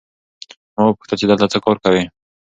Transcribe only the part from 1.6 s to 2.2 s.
کار کوې؟